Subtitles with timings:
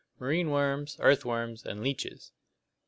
[0.17, 2.31] Marine worms, earthworms, and leeches.